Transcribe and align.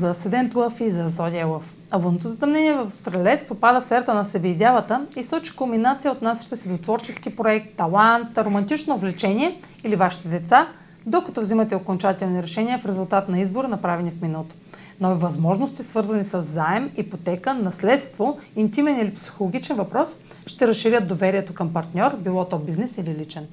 За 0.00 0.14
Седент 0.14 0.54
Лъв 0.54 0.80
и 0.80 0.90
за 0.90 1.08
Зодия 1.08 1.46
Лъв. 1.46 1.74
Лунното 1.94 2.28
затъмнение 2.28 2.72
в 2.72 2.90
Стрелец 2.90 3.46
попада 3.46 3.80
в 3.80 3.84
сферата 3.84 4.14
на 4.14 4.24
себеизявата 4.24 5.06
и 5.16 5.24
сочи 5.24 5.56
комбинация 5.56 6.12
отнасяща 6.12 6.56
се 6.56 6.68
до 6.68 6.78
творчески 6.78 7.36
проект, 7.36 7.76
талант, 7.76 8.38
романтично 8.38 8.98
влечение 8.98 9.60
или 9.84 9.96
вашите 9.96 10.28
деца, 10.28 10.68
докато 11.06 11.40
взимате 11.40 11.74
окончателни 11.76 12.42
решения 12.42 12.78
в 12.78 12.86
резултат 12.86 13.28
на 13.28 13.40
избор, 13.40 13.64
направени 13.64 14.10
в 14.10 14.22
миналото. 14.22 14.54
Нови 15.00 15.20
възможности, 15.20 15.82
свързани 15.82 16.24
с 16.24 16.42
заем, 16.42 16.90
ипотека, 16.96 17.54
наследство, 17.54 18.38
интимен 18.56 19.00
или 19.00 19.14
психологичен 19.14 19.76
въпрос, 19.76 20.16
ще 20.46 20.68
разширят 20.68 21.08
доверието 21.08 21.54
към 21.54 21.72
партньор, 21.72 22.16
било 22.18 22.44
то 22.44 22.58
бизнес 22.58 22.98
или 22.98 23.14
личен. 23.14 23.46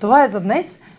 Това 0.00 0.24
е 0.24 0.28
за 0.28 0.40
днес. 0.40 0.78